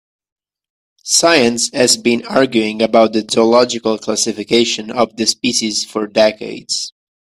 Science 1.03 1.69
has 1.73 1.95
been 1.95 2.25
arguing 2.25 2.81
about 2.81 3.13
the 3.13 3.23
zoological 3.29 3.99
classification 3.99 4.89
of 4.89 5.15
the 5.15 5.27
species 5.27 5.85
for 5.85 6.07
decades. 6.07 6.91